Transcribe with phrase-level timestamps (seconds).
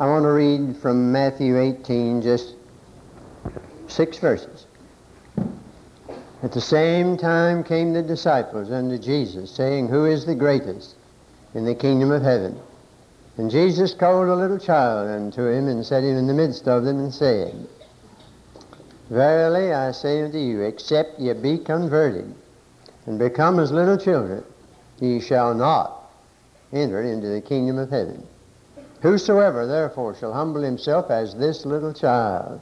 [0.00, 2.54] I want to read from Matthew 18, just
[3.86, 4.64] six verses.
[6.42, 10.94] At the same time came the disciples unto Jesus, saying, Who is the greatest
[11.52, 12.58] in the kingdom of heaven?
[13.36, 16.84] And Jesus called a little child unto him, and set him in the midst of
[16.84, 17.68] them, and said,
[19.10, 22.34] Verily I say unto you, except ye be converted,
[23.04, 24.44] and become as little children,
[24.98, 26.10] ye shall not
[26.72, 28.26] enter into the kingdom of heaven.
[29.02, 32.60] Whosoever therefore shall humble himself as this little child,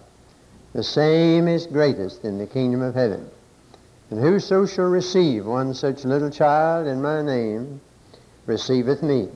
[0.72, 3.28] the same is greatest in the kingdom of heaven.
[4.10, 7.80] And whoso shall receive one such little child in my name
[8.46, 9.28] receiveth me.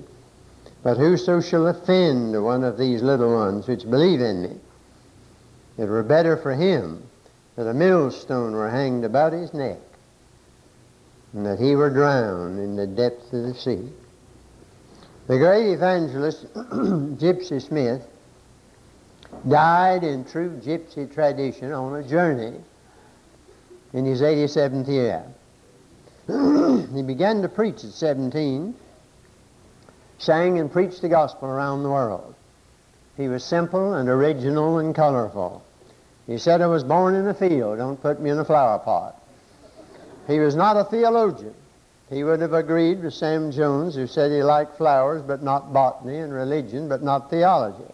[0.82, 4.60] But whoso shall offend one of these little ones which believe in me,
[5.78, 7.02] it were better for him
[7.56, 9.78] that a millstone were hanged about his neck
[11.32, 13.90] and that he were drowned in the depths of the sea.
[15.28, 18.02] The great evangelist Gypsy Smith
[19.48, 22.58] died in true gypsy tradition on a journey
[23.92, 25.24] in his 87th year.
[26.94, 28.74] he began to preach at 17,
[30.18, 32.34] sang and preached the gospel around the world.
[33.16, 35.62] He was simple and original and colorful.
[36.26, 39.20] He said, I was born in a field, don't put me in a flower pot.
[40.26, 41.54] He was not a theologian.
[42.12, 46.18] He would have agreed with Sam Jones, who said he liked flowers but not botany,
[46.18, 47.90] and religion but not theology.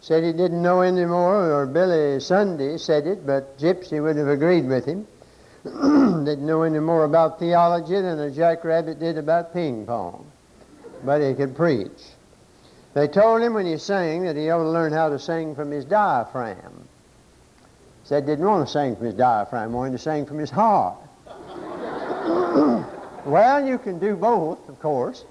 [0.00, 4.28] Said he didn't know any more, or Billy Sunday said it, but Gypsy would have
[4.28, 5.06] agreed with him.
[5.64, 10.24] didn't know any more about theology than a jackrabbit did about ping pong.
[11.04, 11.90] But he could preach.
[12.94, 15.70] They told him when he sang that he ought to learn how to sing from
[15.70, 16.88] his diaphragm.
[18.04, 20.96] Said didn't want to sing from his diaphragm, wanted to sing from his heart.
[23.24, 25.24] well, you can do both, of course.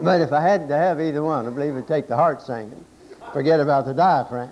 [0.00, 2.84] But if I had to have either one, I believe it'd take the heart singing.
[3.32, 4.50] Forget about the diaphragm.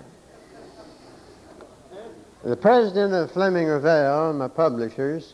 [2.43, 5.33] The president of Fleming Revell, my publishers,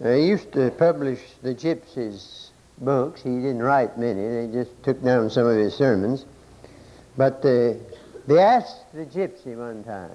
[0.00, 3.22] they used to publish the Gypsies books.
[3.22, 4.28] He didn't write many.
[4.28, 6.24] They just took down some of his sermons.
[7.16, 7.74] But uh,
[8.26, 10.10] they asked the gypsy one time,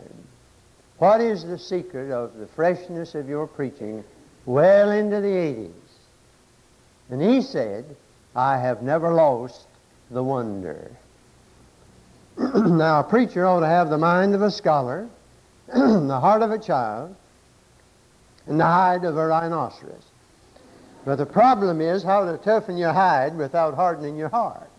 [0.98, 4.04] What is the secret of the freshness of your preaching
[4.48, 5.72] well into the 80s?
[7.12, 7.86] And he said,
[8.36, 9.68] I have never lost
[10.10, 10.90] the wonder.
[12.38, 15.08] now, a preacher ought to have the mind of a scholar,
[15.68, 17.16] the heart of a child,
[18.48, 20.04] and the hide of a rhinoceros.
[21.04, 24.70] But the problem is how to toughen your hide without hardening your heart.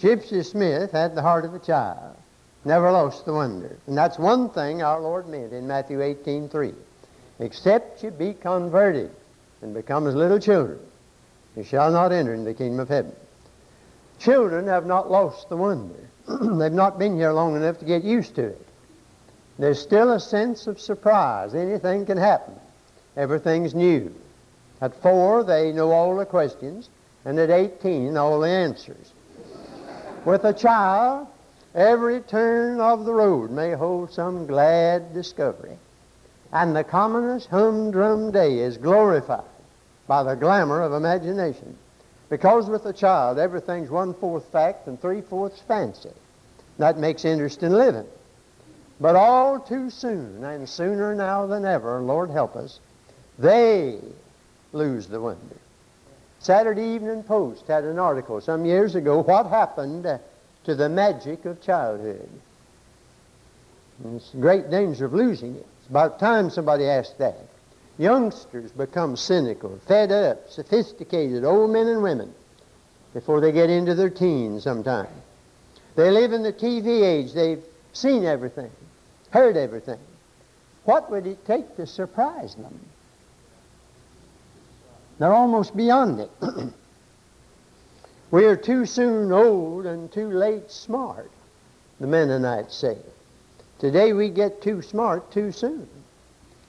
[0.00, 2.16] Gypsy Smith had the heart of a child,
[2.64, 3.76] never lost the wonder.
[3.86, 6.74] And that's one thing our Lord meant in Matthew 18:3.
[7.42, 9.10] Except you be converted
[9.62, 10.78] and become as little children,
[11.56, 13.16] you shall not enter into the kingdom of heaven.
[14.20, 16.08] Children have not lost the wonder.
[16.28, 18.66] They've not been here long enough to get used to it.
[19.58, 21.52] There's still a sense of surprise.
[21.52, 22.54] Anything can happen.
[23.16, 24.14] Everything's new.
[24.80, 26.90] At four, they know all the questions,
[27.24, 29.12] and at 18, all the answers.
[30.24, 31.26] With a child,
[31.74, 35.76] every turn of the road may hold some glad discovery.
[36.52, 39.44] And the commonest humdrum day is glorified
[40.06, 41.76] by the glamour of imagination.
[42.28, 46.12] Because with a child, everything's one fourth fact and three fourths fancy.
[46.78, 48.06] That makes interesting living.
[49.00, 52.80] But all too soon, and sooner now than ever, Lord help us,
[53.38, 53.98] they
[54.72, 55.56] lose the wonder.
[56.38, 60.04] Saturday Evening Post had an article some years ago, What Happened
[60.64, 62.28] to the Magic of Childhood?
[64.04, 65.66] And it's great danger of losing it.
[65.92, 67.36] About time somebody asked that.
[67.98, 72.32] Youngsters become cynical, fed up, sophisticated, old men and women,
[73.12, 75.12] before they get into their teens sometime.
[75.94, 77.34] They live in the TV age.
[77.34, 78.70] They've seen everything,
[79.32, 79.98] heard everything.
[80.86, 82.80] What would it take to surprise them?
[85.18, 86.30] They're almost beyond it.
[88.30, 91.30] we are too soon old and too late smart,
[92.00, 92.96] the Mennonites say.
[93.82, 95.88] Today we get too smart too soon,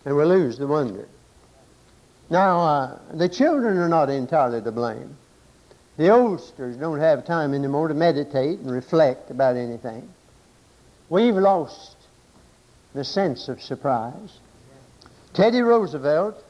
[0.04, 1.08] and we lose the wonder.
[2.32, 5.16] Now, uh, the children are not entirely to blame.
[5.98, 10.10] The oldsters don't have time anymore to meditate and reflect about anything.
[11.08, 11.98] We've lost
[12.96, 14.40] the sense of surprise.
[15.34, 16.44] Teddy Roosevelt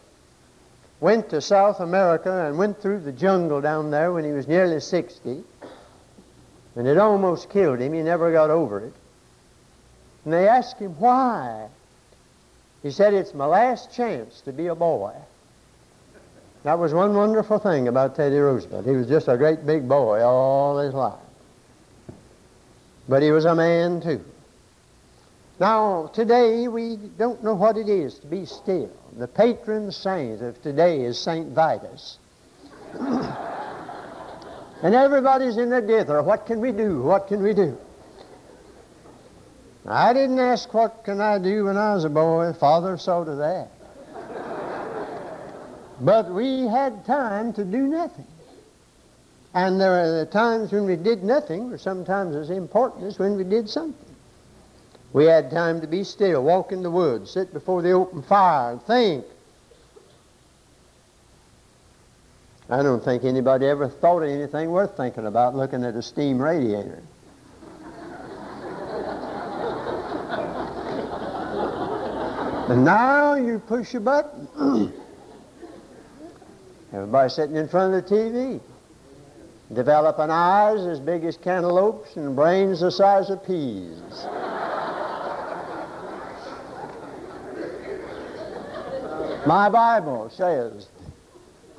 [1.01, 4.79] went to South America and went through the jungle down there when he was nearly
[4.79, 5.43] 60.
[6.77, 7.91] And it almost killed him.
[7.91, 8.93] He never got over it.
[10.23, 11.67] And they asked him why.
[12.81, 15.13] He said, It's my last chance to be a boy.
[16.63, 18.85] That was one wonderful thing about Teddy Roosevelt.
[18.85, 21.19] He was just a great big boy all his life.
[23.07, 24.23] but he was a man too.
[25.59, 28.91] Now, today we don't know what it is to be still.
[29.17, 31.49] The patron saint of today is St.
[31.49, 32.17] Vitus.
[32.99, 36.23] and everybody's in a dither.
[36.23, 37.01] What can we do?
[37.01, 37.77] What can we do?
[39.85, 42.53] I didn't ask what can I do when I was a boy.
[42.53, 43.69] Father saw to that.
[45.99, 48.27] but we had time to do nothing.
[49.53, 53.35] And there are the times when we did nothing were sometimes as important as when
[53.35, 54.15] we did something.
[55.11, 58.71] We had time to be still, walk in the woods, sit before the open fire,
[58.71, 59.25] and think.
[62.67, 66.41] I don't think anybody ever thought of anything worth thinking about looking at a steam
[66.41, 67.03] radiator.
[72.73, 74.47] And now you push a button.
[76.91, 78.59] Everybody sitting in front of the TV.
[79.71, 84.01] Developing eyes as big as cantaloupes and brains the size of peas.
[89.45, 90.87] My Bible says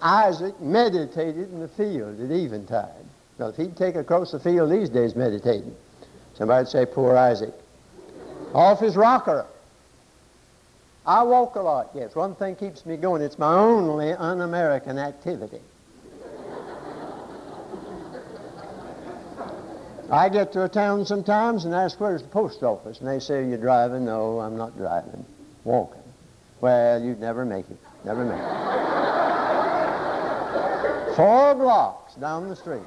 [0.01, 3.05] Isaac meditated in the field at eventide.
[3.41, 5.75] Now, if he'd take across the field these days meditating,
[6.35, 7.53] somebody'd say, poor Isaac.
[8.55, 9.47] Off his rocker.
[11.07, 12.15] I walk a lot, yes.
[12.15, 13.21] One thing keeps me going.
[13.21, 15.61] It's my only un-American activity.
[20.11, 23.01] I get to a town sometimes and ask, where's the post office?
[23.01, 24.05] And they say, you're driving?
[24.05, 25.25] No, I'm not driving.
[25.65, 26.03] Walking.
[26.61, 27.79] Well, you'd never make it.
[28.05, 28.45] Never make it.
[31.17, 32.83] Four blocks down the street.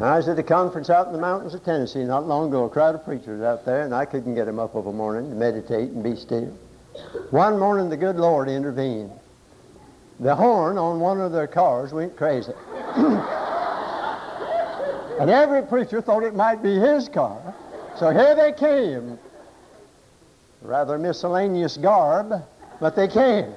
[0.00, 2.68] I was at a conference out in the mountains of Tennessee not long ago, a
[2.68, 5.36] crowd of preachers out there, and I couldn't get them up of a morning to
[5.36, 6.52] meditate and be still.
[7.30, 9.10] One morning, the good Lord intervened.
[10.20, 12.52] The horn on one of their cars went crazy.
[15.20, 17.54] and every preacher thought it might be his car.
[17.98, 19.18] So here they came.
[20.60, 22.34] Rather miscellaneous garb,
[22.80, 23.54] but they came.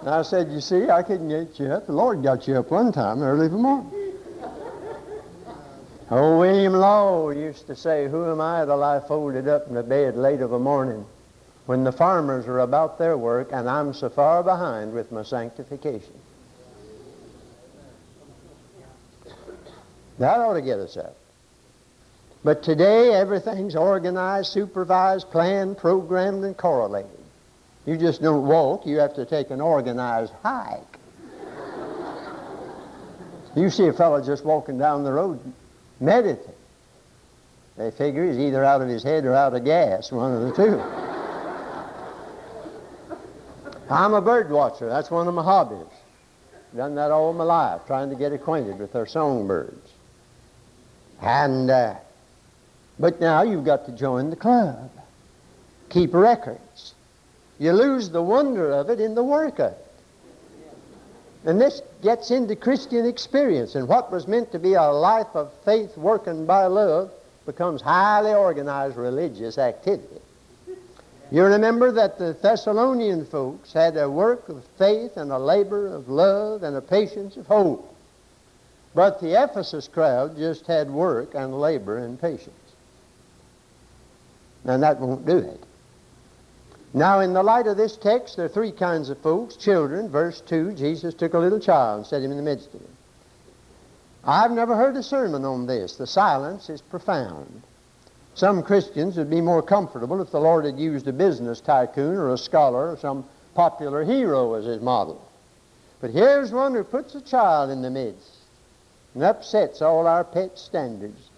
[0.00, 1.86] And I said, You see, I couldn't get you up.
[1.86, 3.95] The Lord got you up one time early in the morning.
[6.08, 9.82] Oh, William Law used to say, Who am I that lie folded up in the
[9.82, 11.04] bed late of a morning
[11.66, 16.14] when the farmers are about their work and I'm so far behind with my sanctification?
[20.18, 21.16] That ought to get us up.
[22.44, 27.10] But today, everything's organized, supervised, planned, programmed, and correlated.
[27.84, 30.98] You just don't walk, you have to take an organized hike.
[33.56, 35.40] you see a fellow just walking down the road
[36.00, 36.54] meditate.
[37.76, 40.52] They figure he's either out of his head or out of gas, one of the
[40.52, 40.80] two.
[43.90, 44.88] I'm a bird watcher.
[44.88, 45.86] That's one of my hobbies.
[46.74, 49.92] Done that all my life, trying to get acquainted with their songbirds.
[51.22, 51.94] And, uh,
[52.98, 54.90] but now you've got to join the club.
[55.90, 56.94] Keep records.
[57.58, 59.85] You lose the wonder of it in the work of it.
[61.46, 65.52] And this gets into Christian experience, and what was meant to be a life of
[65.64, 67.12] faith working by love
[67.46, 70.20] becomes highly organized religious activity.
[71.30, 76.08] You remember that the Thessalonian folks had a work of faith and a labor of
[76.08, 77.94] love and a patience of hope.
[78.94, 82.50] But the Ephesus crowd just had work and labor and patience.
[84.64, 85.60] And that won't do it.
[86.94, 89.56] Now, in the light of this text, there are three kinds of folks.
[89.56, 92.80] Children, verse 2, Jesus took a little child and set him in the midst of
[92.80, 92.96] them.
[94.24, 95.96] I've never heard a sermon on this.
[95.96, 97.62] The silence is profound.
[98.34, 102.32] Some Christians would be more comfortable if the Lord had used a business tycoon or
[102.32, 103.24] a scholar or some
[103.54, 105.26] popular hero as his model.
[106.00, 108.36] But here's one who puts a child in the midst
[109.14, 111.30] and upsets all our pet standards.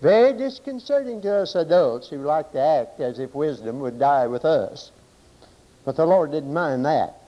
[0.00, 4.44] Very disconcerting to us adults who like to act as if wisdom would die with
[4.44, 4.92] us.
[5.84, 7.20] But the Lord didn't mind that.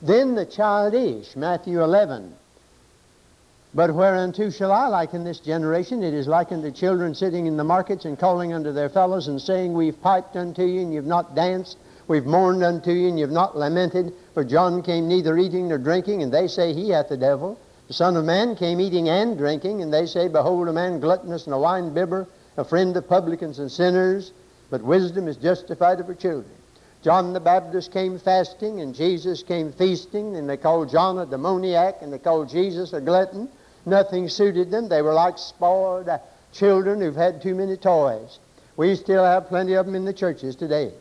[0.00, 2.34] Then the childish, Matthew 11.
[3.74, 6.04] But whereunto shall I liken this generation?
[6.04, 9.40] It is like unto children sitting in the markets and calling unto their fellows and
[9.40, 11.76] saying, We've piped unto you and you've not danced.
[12.06, 14.12] We've mourned unto you and you've not lamented.
[14.34, 17.58] For John came neither eating nor drinking, and they say he hath the devil.
[17.88, 21.46] The Son of Man came eating and drinking, and they say, Behold, a man gluttonous
[21.46, 24.32] and a wine bibber, a friend of publicans and sinners.
[24.70, 26.54] But wisdom is justified of her children.
[27.04, 32.00] John the Baptist came fasting, and Jesus came feasting, and they called John a demoniac,
[32.00, 33.50] and they called Jesus a glutton.
[33.84, 34.88] Nothing suited them.
[34.88, 36.08] They were like spoiled
[36.54, 38.38] children who've had too many toys.
[38.78, 40.92] We still have plenty of them in the churches today.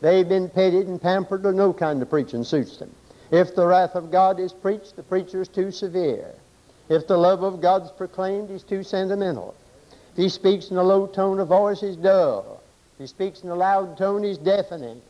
[0.00, 2.94] They've been petted and pampered, but no kind of preaching suits them.
[3.30, 6.32] If the wrath of God is preached, the preacher is too severe.
[6.88, 9.54] If the love of God is proclaimed, he's too sentimental.
[10.12, 12.62] If he speaks in a low tone of voice, he's dull.
[12.94, 15.02] If he speaks in a loud tone, he's deafening.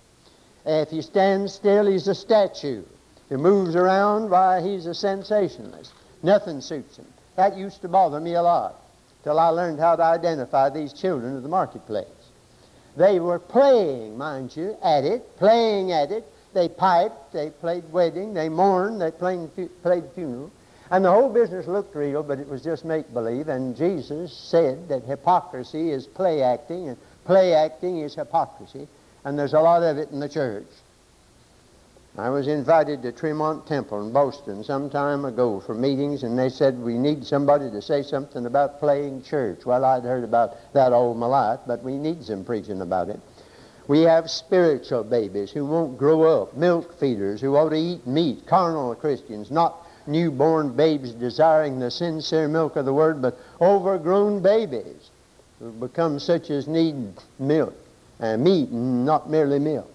[0.64, 2.82] If he stands still, he's a statue.
[2.82, 5.92] If he moves around, why, he's a sensationalist.
[6.22, 7.06] Nothing suits him.
[7.36, 8.74] That used to bother me a lot
[9.24, 12.06] till I learned how to identify these children of the marketplace.
[12.96, 16.24] They were playing, mind you, at it, playing at it.
[16.52, 19.48] They piped, they played wedding, they mourned, they played,
[19.82, 20.50] played funeral.
[20.90, 23.48] And the whole business looked real, but it was just make believe.
[23.48, 28.88] And Jesus said that hypocrisy is play acting, and play acting is hypocrisy.
[29.24, 30.66] And there's a lot of it in the church.
[32.18, 36.48] I was invited to Tremont Temple in Boston some time ago for meetings, and they
[36.48, 39.64] said we need somebody to say something about playing church.
[39.64, 43.20] Well, I'd heard about that all my life, but we need some preaching about it.
[43.86, 48.46] We have spiritual babies who won't grow up, milk feeders who ought to eat meat,
[48.46, 55.10] carnal Christians, not newborn babes desiring the sincere milk of the Word, but overgrown babies
[55.58, 57.74] who become such as need milk,
[58.20, 59.90] uh, meat, and not merely milk.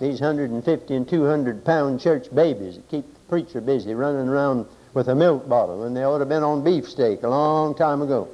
[0.00, 5.08] These 150 and 200 pound church babies that keep the preacher busy running around with
[5.08, 8.28] a milk bottle when they ought to have been on beefsteak a long time ago.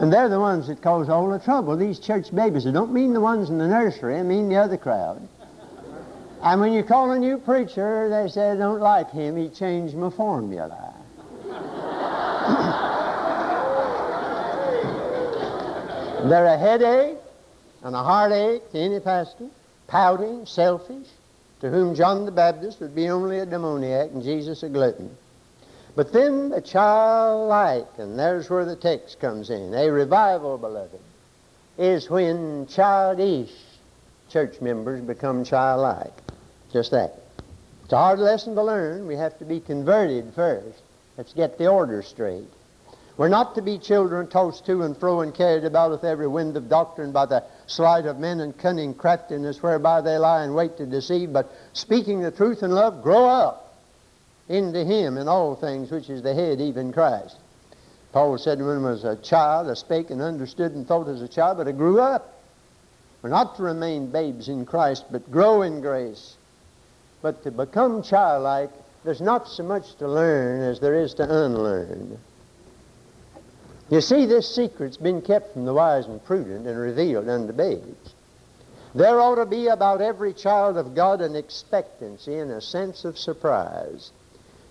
[0.00, 1.76] And they're the ones that cause all the trouble.
[1.76, 2.66] These church babies.
[2.66, 4.18] I don't mean the ones in the nursery.
[4.18, 5.26] I mean the other crowd.
[6.42, 9.36] And when you call a new preacher, they say, I don't like him.
[9.36, 10.83] He changed my formula.
[16.28, 17.18] They're a headache
[17.82, 19.46] and a heartache to any pastor,
[19.88, 21.06] pouting, selfish,
[21.60, 25.14] to whom John the Baptist would be only a demoniac and Jesus a glutton.
[25.94, 29.74] But then the childlike, and there's where the text comes in.
[29.74, 30.98] A revival, beloved,
[31.78, 33.52] is when childish
[34.30, 36.12] church members become childlike.
[36.72, 37.20] Just that.
[37.84, 39.06] It's a hard lesson to learn.
[39.06, 40.80] We have to be converted first.
[41.18, 42.48] Let's get the order straight.
[43.16, 46.56] We're not to be children tossed to and fro and carried about with every wind
[46.56, 50.76] of doctrine by the sleight of men and cunning craftiness whereby they lie in wait
[50.78, 53.78] to deceive, but speaking the truth in love, grow up
[54.48, 57.36] into Him in all things, which is the head, even Christ.
[58.12, 61.28] Paul said when he was a child, I spake and understood and thought as a
[61.28, 62.34] child, but I grew up.
[63.22, 66.36] We're not to remain babes in Christ, but grow in grace.
[67.22, 68.70] But to become childlike,
[69.04, 72.18] there's not so much to learn as there is to unlearn.
[73.94, 78.12] You see, this secret's been kept from the wise and prudent and revealed unto babes.
[78.92, 83.16] There ought to be about every child of God an expectancy and a sense of
[83.16, 84.10] surprise.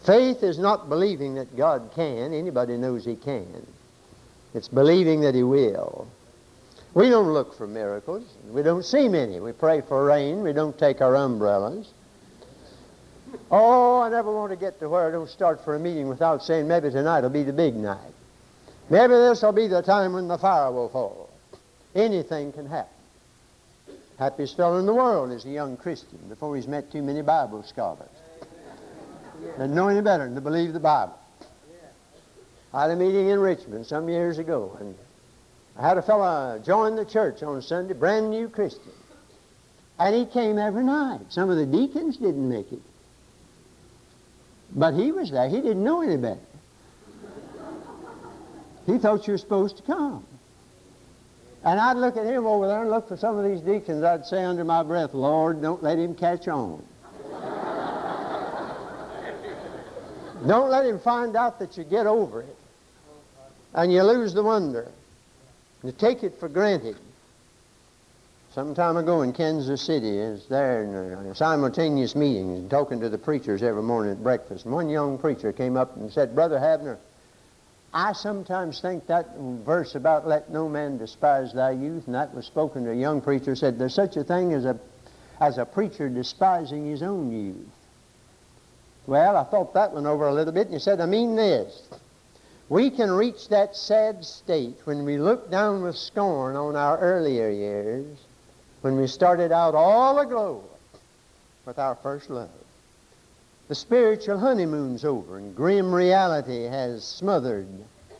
[0.05, 2.33] Faith is not believing that God can.
[2.33, 3.65] Anybody knows He can.
[4.53, 6.05] It's believing that He will.
[6.93, 8.25] We don't look for miracles.
[8.49, 9.39] We don't see many.
[9.39, 10.43] We pray for rain.
[10.43, 11.89] We don't take our umbrellas.
[13.49, 16.43] Oh, I never want to get to where I don't start for a meeting without
[16.43, 18.11] saying maybe tonight will be the big night.
[18.93, 21.27] Maybe this will be the time when the fire will fall.
[21.95, 22.93] Anything can happen.
[24.19, 27.63] Happiest fellow in the world is a young Christian before he's met too many Bible
[27.63, 28.07] scholars.
[29.57, 31.17] Doesn't know any better than to believe the Bible.
[32.71, 34.95] I had a meeting in Richmond some years ago, and
[35.75, 38.93] I had a fellow join the church on Sunday, brand new Christian.
[39.97, 41.21] And he came every night.
[41.29, 42.81] Some of the deacons didn't make it.
[44.69, 45.49] But he was there.
[45.49, 46.37] He didn't know any better.
[48.85, 50.25] He thought you were supposed to come.
[51.63, 54.03] And I'd look at him over there and look for some of these deacons.
[54.03, 56.83] I'd say under my breath, Lord, don't let him catch on.
[60.45, 62.57] don't let him find out that you get over it.
[63.73, 64.91] And you lose the wonder.
[65.83, 66.97] You take it for granted.
[68.53, 72.99] Some time ago in Kansas City, I was there in uh, a simultaneous meeting talking
[72.99, 74.65] to the preachers every morning at breakfast.
[74.65, 76.97] And one young preacher came up and said, Brother Havner,
[77.93, 82.45] I sometimes think that verse about let no man despise thy youth, and that was
[82.45, 84.79] spoken to a young preacher, said there's such a thing as a,
[85.39, 87.69] as a preacher despising his own youth.
[89.05, 91.87] Well, I thought that one over a little bit, and he said, I mean this.
[92.69, 97.49] We can reach that sad state when we look down with scorn on our earlier
[97.49, 98.17] years,
[98.81, 100.63] when we started out all aglow
[101.65, 102.49] with our first love.
[103.69, 107.67] The spiritual honeymoon's over, and grim reality has smothered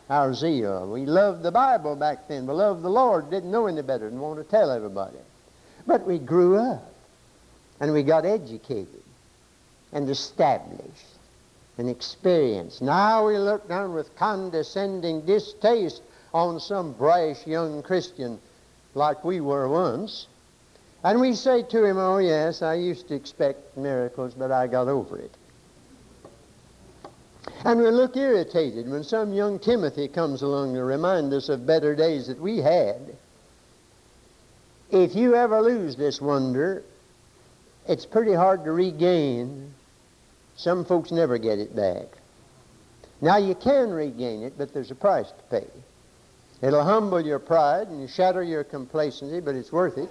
[0.08, 0.90] our zeal.
[0.90, 2.46] We loved the Bible back then.
[2.46, 5.18] We loved the Lord, didn't know any better, and want to tell everybody.
[5.86, 6.90] But we grew up,
[7.78, 9.02] and we got educated,
[9.92, 11.06] and established,
[11.76, 12.80] and experienced.
[12.80, 18.40] Now we look down with condescending distaste on some brash young Christian
[18.94, 20.26] like we were once.
[21.04, 24.88] And we say to him, Oh, yes, I used to expect miracles, but I got
[24.88, 25.36] over it.
[27.62, 31.94] And we look irritated when some young Timothy comes along to remind us of better
[31.94, 33.16] days that we had.
[34.90, 36.82] If you ever lose this wonder,
[37.86, 39.74] it's pretty hard to regain.
[40.56, 42.06] Some folks never get it back.
[43.20, 45.66] Now, you can regain it, but there's a price to pay.
[46.62, 50.10] It'll humble your pride and shatter your complacency, but it's worth it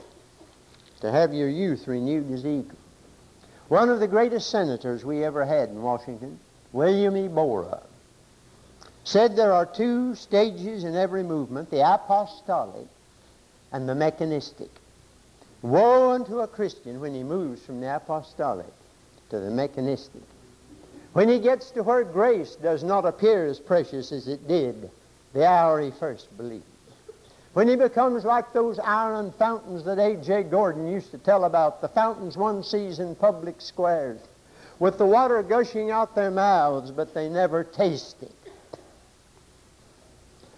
[1.03, 2.77] to have your youth renewed as eagle.
[3.67, 6.39] One of the greatest senators we ever had in Washington
[6.71, 7.27] William E.
[7.27, 7.83] Borah,
[9.03, 12.87] said there are two stages in every movement, the apostolic
[13.73, 14.69] and the mechanistic.
[15.61, 18.73] Woe unto a Christian when he moves from the apostolic
[19.29, 20.23] to the mechanistic.
[21.11, 24.89] When he gets to where grace does not appear as precious as it did
[25.33, 26.63] the hour he first believed.
[27.53, 30.43] When he becomes like those iron fountains that A.J.
[30.43, 34.19] Gordon used to tell about, the fountains one sees in public squares
[34.79, 38.33] with the water gushing out their mouths, but they never taste it.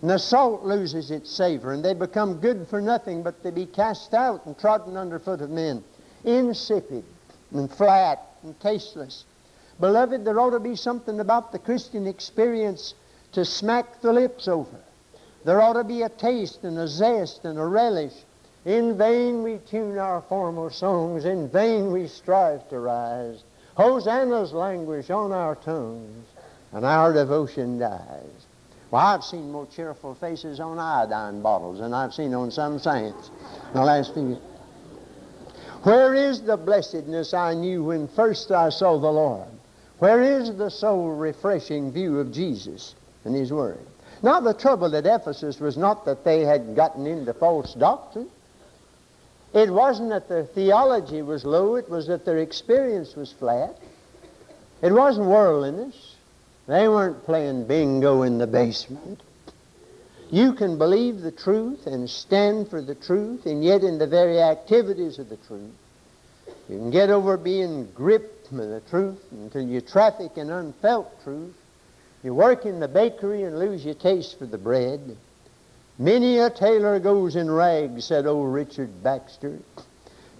[0.01, 3.65] And the salt loses its savor, and they become good for nothing but to be
[3.65, 5.83] cast out and trodden under foot of men,
[6.23, 7.03] insipid
[7.51, 9.25] and flat and tasteless.
[9.79, 12.93] Beloved, there ought to be something about the Christian experience
[13.33, 14.79] to smack the lips over.
[15.45, 18.13] There ought to be a taste and a zest and a relish.
[18.65, 23.43] In vain we tune our formal songs, in vain we strive to rise.
[23.77, 26.25] Hosannas languish on our tongues,
[26.71, 28.47] and our devotion dies.
[28.89, 33.29] Well, I've seen more cheerful faces on iodine bottles than I've seen on some saints
[33.67, 34.39] in the last few years.
[35.83, 39.47] Where is the blessedness I knew when first I saw the Lord?
[39.99, 43.85] Where is the soul refreshing view of Jesus and His Word?
[44.23, 48.29] Now, the trouble at Ephesus was not that they had gotten into false doctrine.
[49.53, 53.77] It wasn't that their theology was low, it was that their experience was flat.
[54.81, 56.15] It wasn't worldliness.
[56.67, 59.21] They weren't playing bingo in the basement.
[60.31, 64.41] You can believe the truth and stand for the truth, and yet in the very
[64.41, 65.71] activities of the truth,
[66.67, 71.53] you can get over being gripped with the truth until you traffic in unfelt truth.
[72.25, 75.15] You work in the bakery and lose your taste for the bread.
[75.99, 79.59] Many a tailor goes in rags, said old Richard Baxter.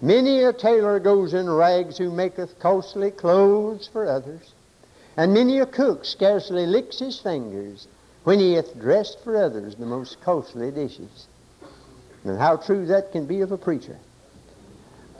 [0.02, 4.52] Many a tailor goes in rags who maketh costly clothes for others.
[5.16, 7.86] And many a cook scarcely licks his fingers
[8.24, 11.28] when he hath dressed for others the most costly dishes.
[12.24, 13.96] And how true that can be of a preacher.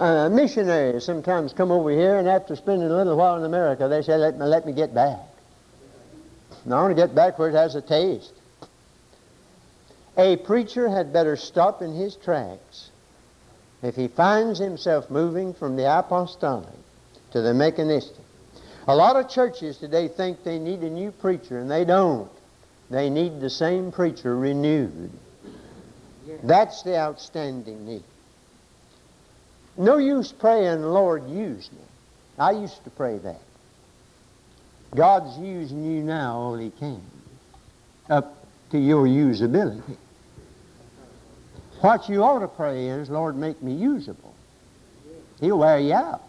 [0.00, 4.02] Uh, missionaries sometimes come over here, and after spending a little while in America, they
[4.02, 5.35] say, let me, let me get back.
[6.66, 8.32] And I want to get back where it has a taste.
[10.18, 12.90] A preacher had better stop in his tracks
[13.82, 16.68] if he finds himself moving from the apostolic
[17.30, 18.24] to the mechanistic.
[18.88, 22.30] A lot of churches today think they need a new preacher, and they don't.
[22.90, 25.12] They need the same preacher renewed.
[26.42, 28.04] That's the outstanding need.
[29.76, 31.78] No use praying, Lord, use me.
[32.38, 33.40] I used to pray that.
[34.94, 37.02] God's using you now all He can,
[38.08, 39.96] up to your usability.
[41.80, 44.34] What you ought to pray is, Lord, make me usable.
[45.40, 46.22] He'll wear you out.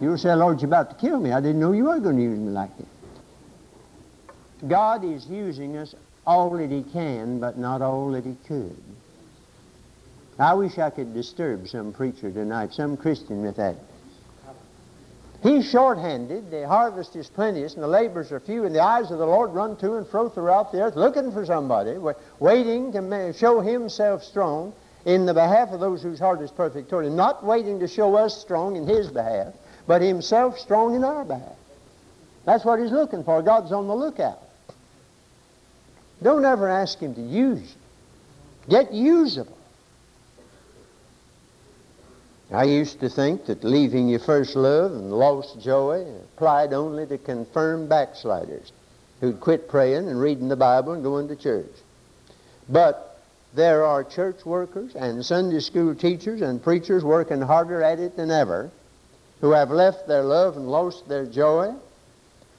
[0.00, 1.32] You'll say, Lord, you're about to kill me.
[1.32, 4.68] I didn't know you were going to use me like that.
[4.68, 5.94] God is using us
[6.26, 8.76] all that He can, but not all that He could.
[10.38, 13.76] I wish I could disturb some preacher tonight, some Christian with that.
[15.42, 19.18] He's short-handed, the harvest is plenteous, and the labors are few, and the eyes of
[19.18, 21.96] the Lord run to and fro throughout the earth, looking for somebody,
[22.40, 24.72] waiting to show himself strong
[25.04, 28.16] in the behalf of those whose heart is perfect toward him, not waiting to show
[28.16, 29.54] us strong in his behalf,
[29.86, 31.56] but himself strong in our behalf.
[32.44, 33.42] That's what he's looking for.
[33.42, 34.40] God's on the lookout.
[36.22, 37.76] Don't ever ask him to use you.
[38.68, 39.57] Get usable.
[42.50, 47.18] I used to think that leaving your first love and lost joy applied only to
[47.18, 48.72] confirmed backsliders
[49.20, 51.70] who'd quit praying and reading the Bible and going to church.
[52.68, 53.20] But
[53.54, 58.30] there are church workers and Sunday school teachers and preachers working harder at it than
[58.30, 58.70] ever
[59.40, 61.74] who have left their love and lost their joy,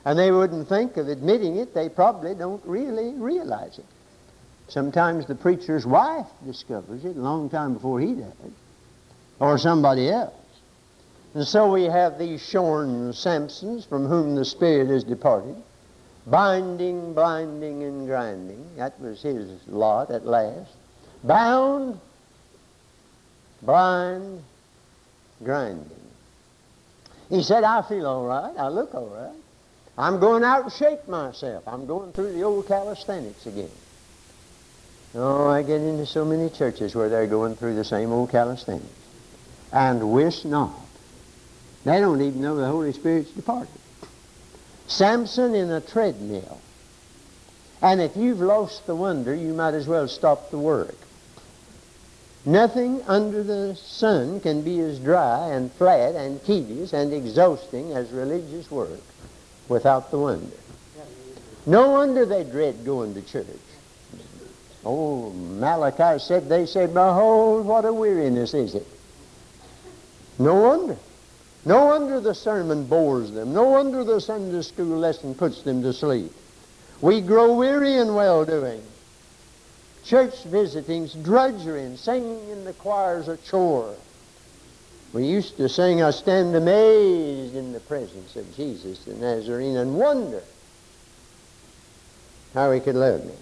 [0.06, 1.74] and they wouldn't think of admitting it.
[1.74, 3.86] They probably don't really realize it.
[4.68, 8.34] Sometimes the preacher's wife discovers it a long time before he does
[9.40, 10.34] or somebody else.
[11.34, 15.56] And so we have these shorn Samsons from whom the Spirit is departed,
[16.26, 18.66] binding, blinding, and grinding.
[18.78, 20.72] That was his lot at last.
[21.24, 22.00] Bound,
[23.62, 24.44] blind,
[25.44, 25.90] grinding.
[27.30, 28.54] He said, I feel all right.
[28.58, 29.38] I look all right.
[29.98, 31.64] I'm going out and shake myself.
[31.68, 33.70] I'm going through the old calisthenics again.
[35.14, 38.99] Oh, I get into so many churches where they're going through the same old calisthenics.
[39.72, 40.74] And wish not.
[41.86, 43.70] They don't even know the Holy Spirit's departed.
[44.88, 46.60] Samson in a treadmill.
[47.82, 50.96] And if you've lost the wonder, you might as well stop the work.
[52.46, 58.10] Nothing under the sun can be as dry and flat and tedious and exhausting as
[58.12, 59.02] religious work
[59.68, 60.56] without the wonder.
[61.66, 63.46] No wonder they dread going to church.
[64.86, 68.88] Oh, Malachi said, they said, Behold, what a weariness is it.
[70.40, 70.98] No wonder.
[71.66, 73.54] No wonder the sermon bores them.
[73.54, 76.32] No wonder the Sunday school lesson puts them to sleep.
[77.02, 78.82] We grow weary in well-doing.
[80.06, 83.96] Church visitings, drudgery, singing in the choirs a chore.
[85.12, 89.96] We used to sing, I stand amazed in the presence of Jesus the Nazarene and
[89.96, 90.42] wonder
[92.54, 93.34] how he could love me,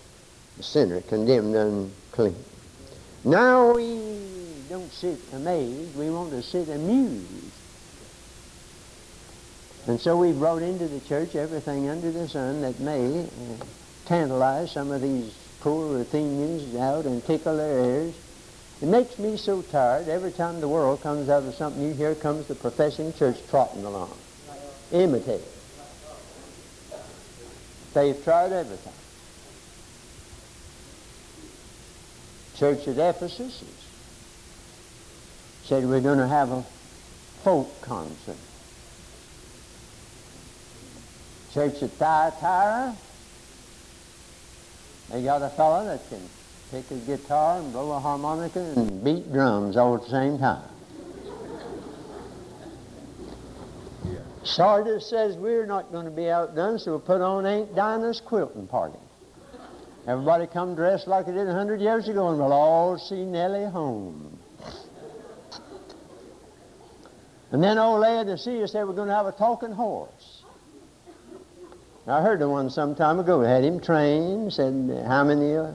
[0.59, 2.35] a sinner condemned unclean.
[3.23, 4.26] Now we
[4.69, 7.53] don't sit amazed, we want to sit amused.
[9.87, 13.65] And so we brought into the church everything under the sun that may uh,
[14.05, 18.15] tantalize some of these poor Athenians out and tickle their ears.
[18.81, 21.93] It makes me so tired every time the world comes out of something new.
[21.93, 24.15] Here comes the professing church trotting along.
[24.91, 25.41] Imitate.
[27.93, 28.93] They've tried everything.
[32.57, 33.63] Church at Ephesus
[35.67, 36.63] said we're going to have a
[37.43, 38.37] folk concert.
[41.53, 42.95] Church at Thyatira,
[45.09, 46.21] they got a fellow that can
[46.71, 50.63] pick a guitar and blow a harmonica and beat drums all at the same time.
[54.45, 58.67] Sardis says we're not going to be outdone, so we'll put on Aunt Dinah's quilting
[58.67, 58.99] party.
[60.07, 63.65] Everybody come dressed like they did a hundred years ago, and we'll all see Nellie
[63.65, 64.36] home.
[67.51, 70.43] And then old Laodicea said we're going to have a talking horse.
[72.05, 73.41] I heard the one some time ago.
[73.41, 75.71] Had him trained, said how many uh,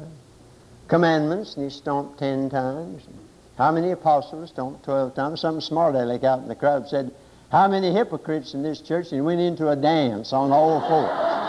[0.88, 3.02] commandments, and he stomped ten times.
[3.58, 5.40] How many apostles stomped twelve times?
[5.40, 7.12] Some smart aleck out in the crowd said,
[7.50, 9.06] how many hypocrites in this church?
[9.12, 11.41] And he went into a dance on all fours.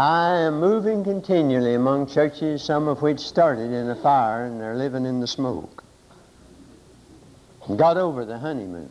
[0.00, 4.74] I am moving continually among churches, some of which started in a fire and they're
[4.74, 5.84] living in the smoke.
[7.76, 8.90] Got over the honeymoon.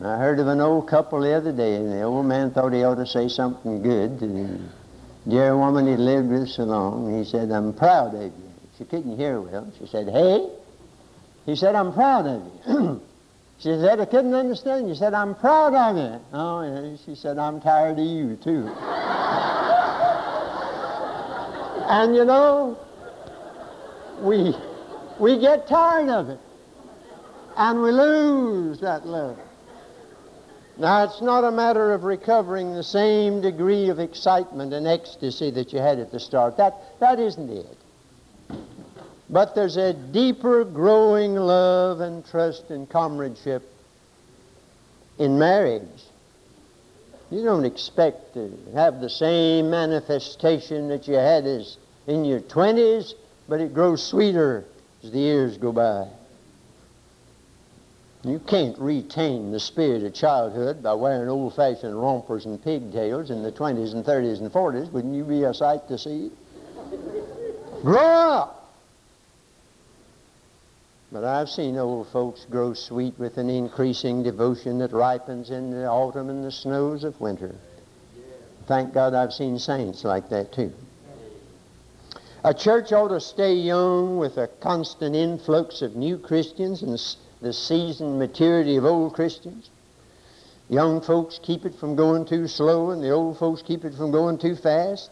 [0.00, 2.82] I heard of an old couple the other day, and the old man thought he
[2.82, 4.58] ought to say something good to the
[5.28, 7.18] dear woman he'd lived with so long.
[7.18, 8.32] He said, I'm proud of you.
[8.78, 9.70] She couldn't hear well.
[9.78, 10.48] She said, Hey?
[11.44, 13.02] He said, I'm proud of you.
[13.58, 14.88] She said, I couldn't understand.
[14.88, 16.20] You said, I'm proud of you.
[16.34, 16.98] Oh.
[17.06, 18.70] She said, I'm tired of you, too.
[21.88, 22.78] And you know,
[24.20, 24.54] we,
[25.18, 26.40] we get tired of it.
[27.56, 29.38] And we lose that love.
[30.76, 35.72] Now, it's not a matter of recovering the same degree of excitement and ecstasy that
[35.72, 36.56] you had at the start.
[36.56, 37.78] That, that isn't it.
[39.30, 43.62] But there's a deeper growing love and trust and comradeship
[45.18, 46.02] in marriage.
[47.30, 53.14] You don't expect to have the same manifestation that you had as in your 20s,
[53.48, 54.64] but it grows sweeter
[55.02, 56.06] as the years go by.
[58.24, 63.52] You can't retain the spirit of childhood by wearing old-fashioned rompers and pigtails in the
[63.52, 64.90] 20s and 30s and 40s.
[64.92, 66.30] Wouldn't you be a sight to see?
[67.82, 68.63] Grow up.
[71.14, 75.86] But I've seen old folks grow sweet with an increasing devotion that ripens in the
[75.86, 77.54] autumn and the snows of winter.
[78.66, 80.72] Thank God I've seen saints like that too.
[82.42, 86.98] A church ought to stay young with a constant influx of new Christians and
[87.40, 89.70] the seasoned maturity of old Christians.
[90.68, 94.10] Young folks keep it from going too slow, and the old folks keep it from
[94.10, 95.10] going too fast.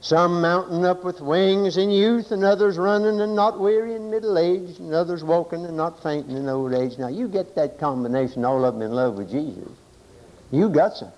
[0.00, 4.38] Some mounting up with wings in youth, and others running and not weary in middle
[4.38, 6.98] age, and others walking and not fainting in old age.
[6.98, 9.68] Now, you get that combination, all of them in love with Jesus.
[10.50, 11.12] You got some.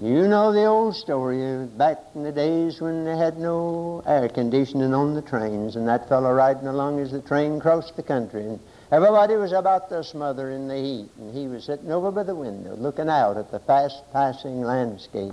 [0.00, 4.28] You know the old story uh, back in the days when they had no air
[4.28, 8.42] conditioning on the trains, and that fellow riding along as the train crossed the country,
[8.42, 8.58] and
[8.92, 12.34] Everybody was about to smother in the heat, and he was sitting over by the
[12.34, 15.32] window looking out at the fast-passing landscape.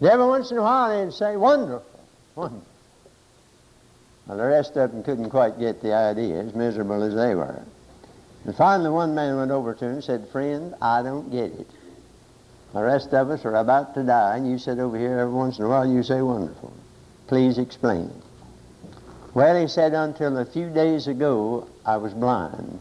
[0.00, 1.82] Every once in a while they'd say, wonderful,
[2.36, 2.62] wonderful.
[4.26, 7.62] Well, the rest of them couldn't quite get the idea, as miserable as they were.
[8.44, 11.66] And finally one man went over to him and said, friend, I don't get it.
[12.74, 15.58] The rest of us are about to die, and you sit over here every once
[15.58, 16.72] in a while you say, wonderful.
[17.26, 18.96] Please explain it.
[19.34, 22.78] Well, he said, until a few days ago, I was blind.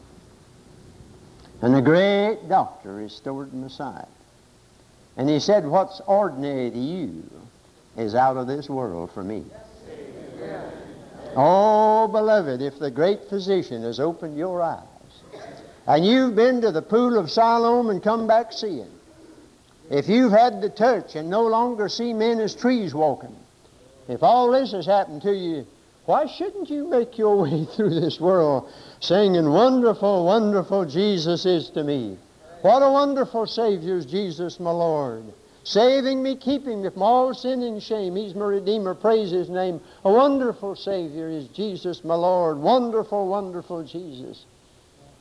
[1.62, 4.06] And the great doctor restored my sight.
[5.18, 7.24] And he said, what's ordinary to you
[7.98, 9.44] is out of this world for me.
[11.36, 14.84] Oh, beloved, if the great physician has opened your eyes,
[15.88, 18.92] and you've been to the pool of Siloam and come back seeing,
[19.90, 23.36] if you've had the touch and no longer see men as trees walking,
[24.08, 25.66] if all this has happened to you,
[26.06, 31.84] why shouldn't you make your way through this world singing, Wonderful, wonderful Jesus is to
[31.84, 32.18] me?
[32.68, 35.24] What a wonderful Savior is Jesus, my Lord.
[35.64, 38.18] Saving me, keeping me from all sin and shame.
[38.18, 38.94] He's my Redeemer.
[38.94, 39.80] Praise His name.
[40.04, 42.58] A wonderful Savior is Jesus, my Lord.
[42.58, 44.44] Wonderful, wonderful Jesus.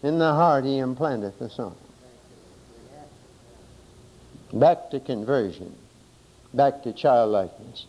[0.02, 1.76] In the heart He implanteth the song.
[4.52, 5.72] Back to conversion.
[6.52, 7.86] Back to childlikeness.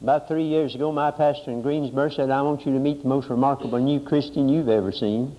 [0.00, 3.08] About three years ago, my pastor in Greensboro said, I want you to meet the
[3.08, 5.36] most remarkable new Christian you've ever seen.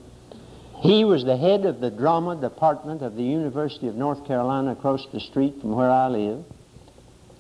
[0.82, 5.06] He was the head of the drama department of the University of North Carolina across
[5.12, 6.46] the street from where I live.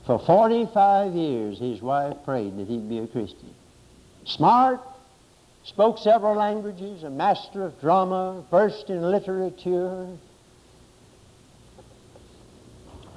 [0.05, 3.53] For 45 years, his wife prayed that he'd be a Christian.
[4.25, 4.81] Smart,
[5.65, 10.07] spoke several languages, a master of drama, versed in literature,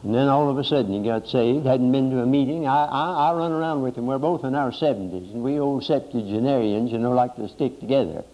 [0.02, 2.66] and then all of a sudden he got saved, hadn't been to a meeting.
[2.66, 4.06] I, I, I run around with him.
[4.06, 8.24] We're both in our 70s, and we old septuagenarians, you know, like to stick together.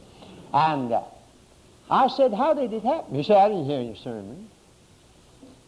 [0.53, 1.03] And uh,
[1.91, 3.15] I said, how did it happen?
[3.15, 4.49] He said, I didn't hear any sermon.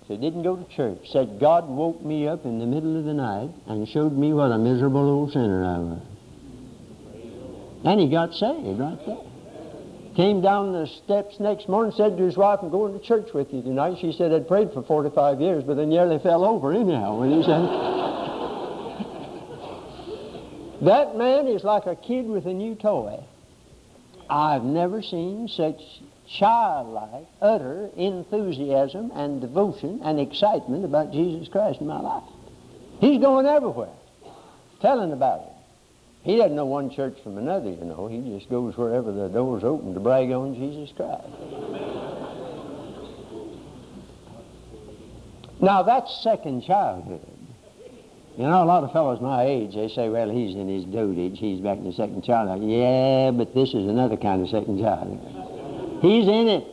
[0.03, 0.99] He said, didn't go to church.
[1.11, 4.51] Said, God woke me up in the middle of the night and showed me what
[4.51, 6.03] a miserable old sinner I was.
[7.85, 9.19] And he got saved right there.
[10.17, 13.55] Came down the steps next morning, said to his wife, I'm going to church with
[13.55, 13.99] you tonight.
[14.01, 17.45] She said, I'd prayed for 45 years, but then nearly fell over anyhow when he
[17.45, 17.63] said,
[20.83, 23.23] That man is like a kid with a new toy.
[24.31, 25.81] I've never seen such
[26.29, 32.25] childlike, utter enthusiasm and devotion and excitement about Jesus Christ in my life.
[33.01, 33.93] He's going everywhere,
[34.81, 35.53] telling about it.
[36.25, 38.07] He doesn't know one church from another, you know.
[38.07, 41.27] He just goes wherever the door's open to brag on Jesus Christ.
[45.61, 47.38] Now, that's second childhood.
[48.39, 51.39] You know, a lot of fellows my age, they say, well, he's in his dotage.
[51.39, 52.63] He's back in the second childhood.
[52.63, 55.19] Yeah, but this is another kind of second childhood.
[56.01, 56.65] He's in it.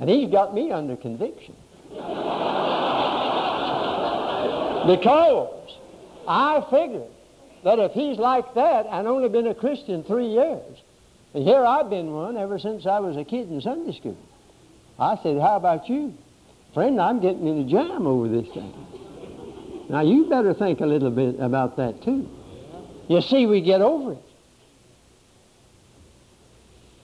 [0.00, 1.54] And he's got me under conviction.
[4.88, 5.70] because
[6.26, 7.06] I figured
[7.62, 10.78] that if he's like that and only been a Christian three years,
[11.32, 14.18] and here I've been one ever since I was a kid in Sunday school.
[14.98, 16.12] I said, how about you?
[16.74, 18.74] Friend, I'm getting in a jam over this thing.
[19.88, 22.28] Now you better think a little bit about that too.
[23.08, 24.22] You see, we get over it.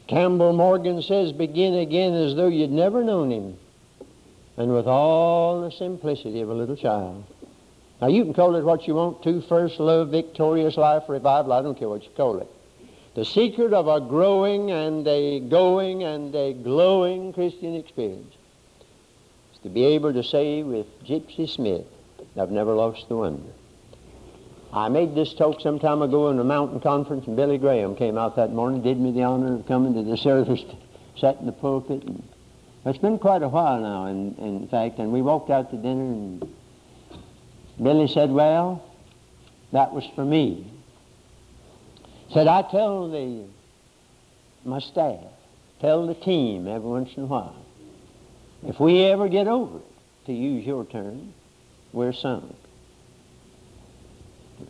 [0.07, 3.57] Campbell Morgan says, begin again as though you'd never known him,
[4.59, 7.25] and with all the simplicity of a little child.
[8.03, 11.55] Now, you can call it what you want to first love, victorious life, revival.
[11.55, 12.49] I don't care what you call it.
[13.15, 18.35] The secret of a growing and a going and a glowing Christian experience
[19.55, 21.87] is to be able to say with Gypsy Smith,
[22.37, 23.53] I've never lost the wonder.
[24.73, 28.19] I made this talk some time ago in a mountain conference, and Billy Graham came
[28.19, 30.65] out that morning, did me the honor of coming to the service,
[31.17, 32.03] sat in the pulpit.
[32.03, 32.23] And
[32.85, 36.03] it's been quite a while now, in, in fact, and we walked out to dinner
[36.03, 36.55] and
[37.81, 38.85] Billy said, well,
[39.73, 40.71] that was for me.
[42.33, 43.45] Said, I tell the,
[44.65, 45.21] my staff,
[45.81, 47.57] tell the team every once in a while,
[48.67, 51.35] if we ever get over it, to use your term,
[51.95, 52.57] we're sunk.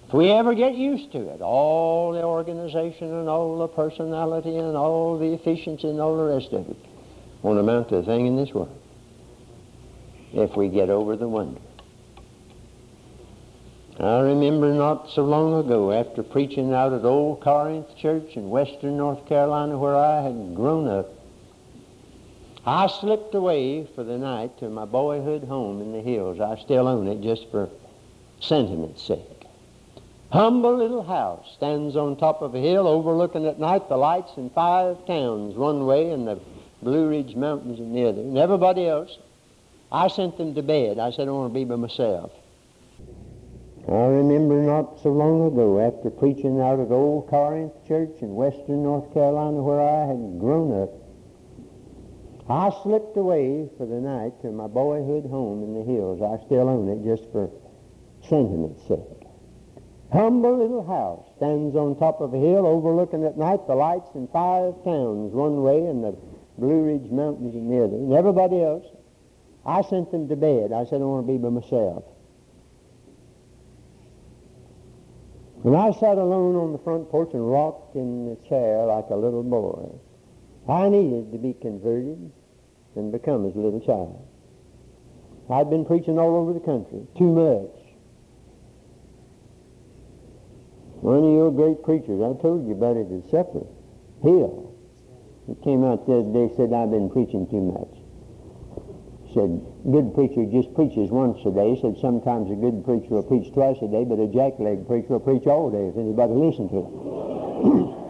[0.07, 4.77] If we ever get used to it, all the organization and all the personality and
[4.77, 6.77] all the efficiency and all the rest of it
[7.43, 8.79] won't amount to a thing in this world
[10.33, 11.61] if we get over the wonder.
[14.01, 18.97] I remember not so long ago, after preaching out at Old Corinth Church in western
[18.97, 21.14] North Carolina where I had grown up,
[22.67, 26.41] I slipped away for the night to my boyhood home in the hills.
[26.41, 27.69] I still own it just for
[28.41, 29.21] sentiment's sake.
[30.33, 34.49] Humble little house stands on top of a hill overlooking at night the lights in
[34.51, 36.41] five towns one way and the
[36.83, 38.23] Blue Ridge Mountains in the other.
[38.23, 39.19] And everybody else,
[39.93, 40.99] I sent them to bed.
[40.99, 42.33] I said, I want to be by myself.
[43.87, 48.83] I remember not so long ago, after preaching out at Old Corinth Church in western
[48.83, 50.91] North Carolina, where I had grown up,
[52.49, 56.21] I slipped away for the night to my boyhood home in the hills.
[56.21, 57.51] I still own it just for
[58.29, 59.25] sentiment's sake.
[60.13, 64.29] Humble little house stands on top of a hill overlooking at night the lights in
[64.29, 66.17] five towns one way and the
[66.59, 67.97] Blue Ridge Mountains in the other.
[67.97, 68.87] And everybody else,
[69.65, 70.73] I sent them to bed.
[70.73, 72.05] I said I want to be by myself.
[75.65, 79.17] And I sat alone on the front porch and rocked in the chair like a
[79.17, 79.99] little boy.
[80.69, 82.33] I needed to be converted
[82.97, 84.27] and become a little child.
[85.51, 87.85] I'd been preaching all over the country, too much.
[91.03, 93.67] One of your great preachers, I told you about it at supper,
[94.23, 94.73] Hill,
[95.47, 97.93] he came out the other day said, I've been preaching too much.
[99.35, 99.61] Said,
[99.93, 101.77] good preacher just preaches once a day.
[101.83, 105.21] Said, sometimes a good preacher will preach twice a day, but a jackleg preacher will
[105.21, 108.01] preach all day if anybody listen to him.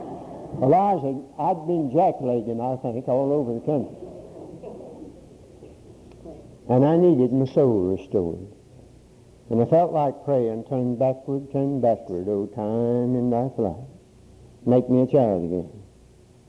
[0.62, 3.96] Elijah, I'd been jacklegging, I think, all over the country.
[6.68, 8.46] And I needed my soul restored.
[9.50, 13.84] And I felt like praying, turn backward, turn backward, oh time in thy flight.
[14.64, 15.70] Make me a child again,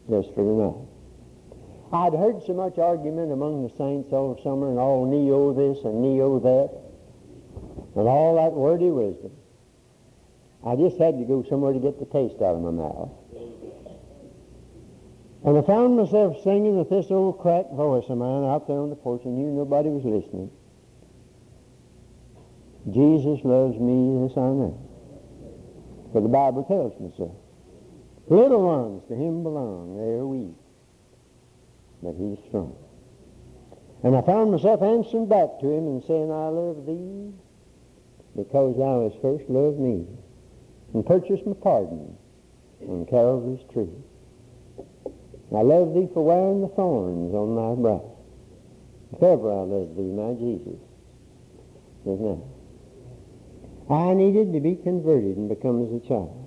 [0.09, 0.87] just for the night.
[1.91, 6.01] I'd heard so much argument among the saints all summer and all neo this and
[6.01, 6.69] neo that
[7.95, 9.31] and all that wordy wisdom.
[10.65, 13.11] I just had to go somewhere to get the taste out of my mouth.
[15.45, 18.89] And I found myself singing with this old cracked voice of mine out there on
[18.89, 20.49] the porch and knew nobody was listening.
[22.89, 24.81] Jesus loves me, this I know.
[26.11, 27.37] For the Bible tells me so.
[28.27, 29.97] Little ones to him belong.
[29.97, 30.55] They are weak,
[32.01, 32.75] but he's strong.
[34.03, 37.33] And I found myself answering back to him and saying, I love thee
[38.35, 40.07] because thou hast first loved me
[40.93, 42.17] and purchased my pardon
[42.81, 43.93] on Calvary's tree.
[45.53, 48.11] I love thee for wearing the thorns on thy brow.
[49.13, 50.79] If ever I love thee, my Jesus,
[52.05, 52.43] is now.
[53.89, 56.41] I needed to be converted and become as a child.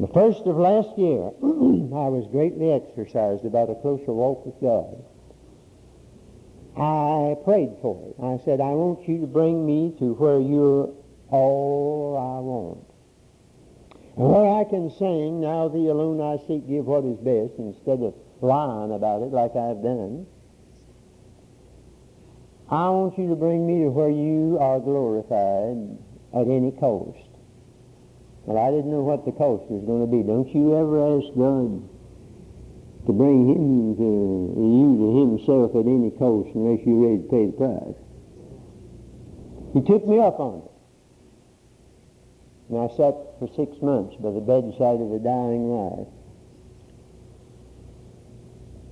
[0.00, 5.04] The first of last year, I was greatly exercised about a closer walk with God.
[6.76, 8.22] I prayed for it.
[8.22, 10.92] I said, I want you to bring me to where you're
[11.30, 12.84] all I want.
[14.66, 18.14] And I can sing, now thee alone I seek, give what is best, instead of
[18.40, 20.26] lying about it like I've done.
[22.70, 25.98] I want you to bring me to where you are glorified
[26.34, 27.30] at any cost.
[28.44, 30.22] Well, I didn't know what the cost was going to be.
[30.22, 31.86] Don't you ever ask God
[33.06, 34.10] to bring him to
[34.58, 37.98] you to himself at any cost unless you're ready to pay the price.
[39.74, 40.75] He took me up on it.
[42.68, 46.08] And I sat for six months by the bedside of a dying wife.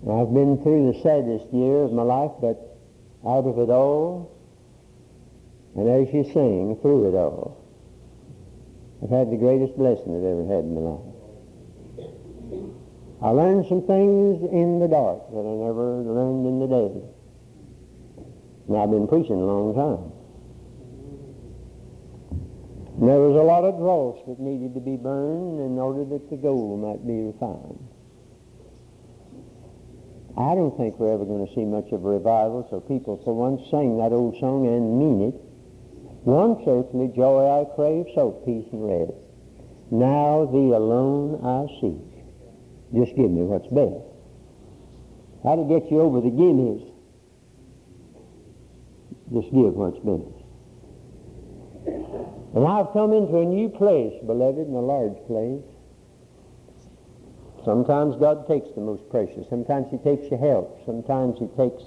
[0.04, 2.78] I've been through the saddest year of my life, but
[3.26, 4.30] out of it all,
[5.74, 7.56] and as you sing through it all,
[9.02, 11.14] I've had the greatest blessing I've ever had in my life.
[13.22, 17.00] I learned some things in the dark that I never learned in the day.
[18.68, 20.13] And I've been preaching a long time.
[22.94, 26.30] And there was a lot of dross that needed to be burned in order that
[26.30, 27.82] the gold might be refined.
[30.38, 33.34] I don't think we're ever going to see much of a revival, so people for
[33.34, 35.34] once sing that old song and mean it.
[36.22, 39.12] Once earthly joy I crave, so peace and rest.
[39.90, 41.98] Now thee alone I seek.
[42.94, 44.06] Just give me what's best.
[45.42, 46.82] How to get you over the gimmies?
[49.34, 50.44] Just give what's best.
[52.54, 55.64] And I've come into a new place, beloved, in a large place.
[57.64, 59.48] Sometimes God takes the most precious.
[59.50, 60.68] Sometimes he takes your health.
[60.86, 61.82] Sometimes he takes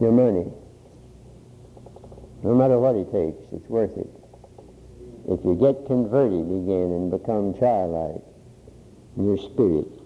[0.00, 0.46] your money.
[2.44, 4.10] No matter what he takes, it's worth it.
[5.26, 8.22] If you get converted again and become childlike
[9.16, 10.03] in your spirit.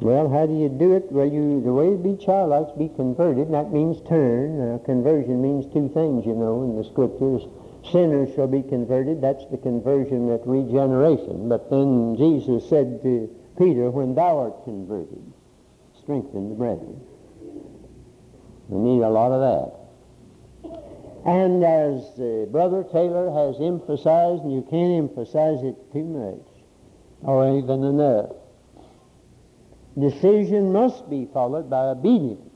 [0.00, 1.12] Well, how do you do it?
[1.12, 3.52] Well, you the way to be childlike be converted.
[3.52, 4.60] That means turn.
[4.60, 7.42] Uh, conversion means two things, you know, in the scriptures
[7.84, 9.20] sinners shall be converted.
[9.20, 11.48] That's the conversion at regeneration.
[11.48, 13.28] But then Jesus said to
[13.58, 15.32] Peter, when thou art converted,
[16.02, 17.00] strengthen the brethren.
[18.68, 19.76] We need a lot of that.
[21.26, 26.46] And as uh, Brother Taylor has emphasized, and you can't emphasize it too much,
[27.22, 28.30] or even enough.
[29.98, 32.50] Decision must be followed by obedience.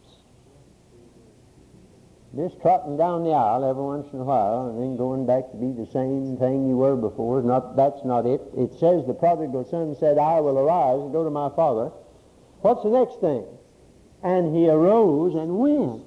[2.37, 5.57] Just trotting down the aisle every once in a while and then going back to
[5.57, 8.41] be the same thing you were before, not, that's not it.
[8.57, 11.93] It says the prodigal son said, I will arise and go to my father.
[12.63, 13.47] What's the next thing?
[14.25, 16.03] And he arose and went.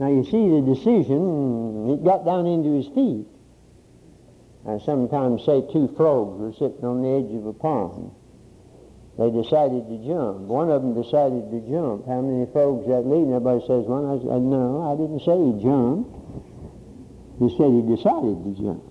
[0.00, 3.26] Now you see the decision, it got down into his feet.
[4.66, 8.10] I sometimes say two frogs were sitting on the edge of a pond.
[9.18, 10.44] They decided to jump.
[10.44, 12.04] One of them decided to jump.
[12.06, 13.32] How many folks that lead?
[13.32, 16.12] And everybody says, well, I said, no, I didn't say he jumped.
[17.40, 18.84] He said he decided to jump.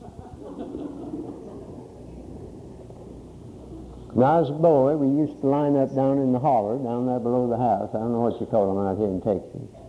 [4.17, 7.05] When I was a boy, we used to line up down in the holler, down
[7.05, 7.91] there below the house.
[7.93, 9.84] I don't know what you call them out here in Texas.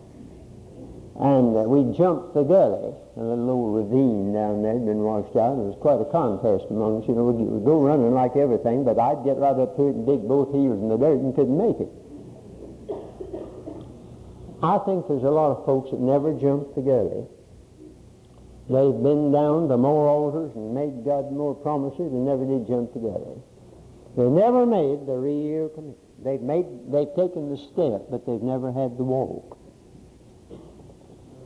[1.17, 5.33] And uh, we jumped the gully, a little old ravine down there had been washed
[5.33, 5.57] out.
[5.57, 7.09] It was quite a contest among us.
[7.09, 10.05] You know, we'd, go running like everything, but I'd get right up to it and
[10.05, 11.89] dig both heels in the dirt and couldn't make it.
[14.61, 17.25] I think there's a lot of folks that never jumped the gully.
[18.69, 22.93] They've been down to more altars and made God more promises and never did jump
[22.93, 23.41] the gully.
[24.21, 26.05] They never made the real commitment.
[26.21, 29.57] They've made, they've taken the step, but they've never had the walk.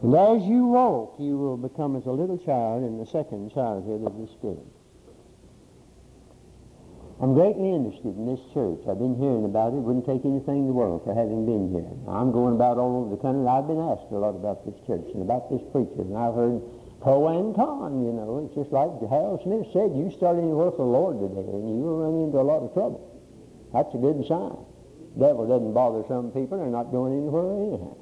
[0.02, 4.06] And as you walk, you will become as a little child in the second childhood
[4.06, 4.64] of the Spirit.
[7.20, 8.80] I'm greatly interested in this church.
[8.88, 9.84] I've been hearing about it.
[9.84, 11.92] Wouldn't take anything in the world for having been here.
[12.08, 13.44] I'm going about all over the country.
[13.44, 16.64] I've been asked a lot about this church and about this preacher, and I've heard
[17.04, 18.48] pro and con, you know.
[18.48, 21.84] It's just like Harold Smith said, you start anywhere for the Lord today, and you
[21.84, 23.04] will run into a lot of trouble.
[23.76, 24.56] That's a good sign.
[25.20, 26.56] Devil doesn't bother some people.
[26.56, 28.00] They're not going anywhere anyhow.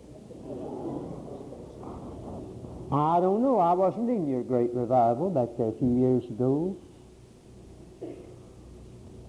[2.90, 3.58] I don't know.
[3.58, 6.76] I wasn't in your great revival back there a few years ago.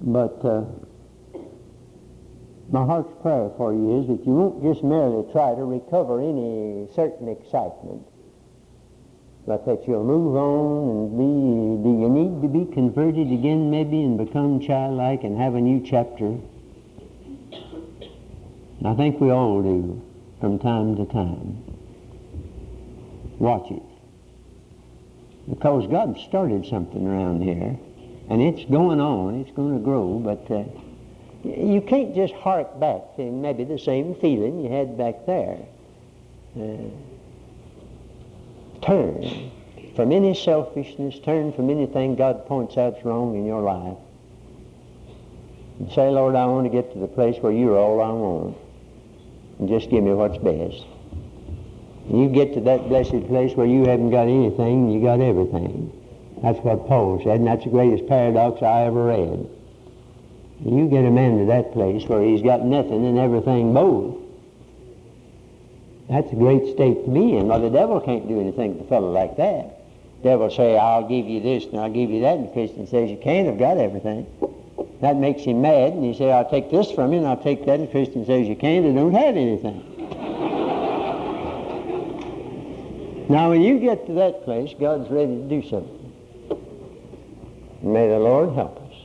[0.01, 0.64] But uh,
[2.72, 6.88] my heart's prayer for you is that you won't just merely try to recover any
[6.95, 8.07] certain excitement,
[9.45, 14.01] but that you'll move on and be, do you need to be converted again maybe
[14.03, 16.38] and become childlike and have a new chapter?
[18.86, 20.01] I think we all do
[20.39, 21.68] from time to time.
[23.39, 23.81] Watch it.
[25.49, 27.77] Because God started something around here,
[28.29, 30.65] and it's going on, it's going to grow, but uh,
[31.43, 35.57] you can't just hark back to maybe the same feeling you had back there.
[36.55, 36.89] Uh,
[38.85, 39.51] turn
[39.95, 43.97] from any selfishness, turn from anything God points out's wrong in your life.
[45.79, 48.57] And say, Lord, I want to get to the place where you're all I want.
[49.59, 50.85] And just give me what's best.
[52.10, 55.93] You get to that blessed place where you haven't got anything, you got everything.
[56.41, 59.47] That's what Paul said, and that's the greatest paradox I ever read.
[60.66, 64.18] You get a man to that place where he's got nothing and everything both.
[66.10, 67.47] That's a great state to be in.
[67.47, 69.78] Well, the devil can't do anything to a fellow like that.
[70.18, 72.88] The devil say, I'll give you this and I'll give you that, and the Christian
[72.88, 74.26] says, you can't, I've got everything.
[75.01, 77.66] That makes him mad, and he say, I'll take this from you, and I'll take
[77.68, 79.99] that, and the Christian says, you can't, I don't have anything.
[83.30, 86.11] Now, when you get to that place, God's ready to do something.
[87.84, 88.95] May the Lord help us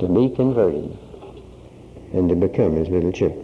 [0.00, 0.96] to be converted
[2.14, 3.43] and to become His little children.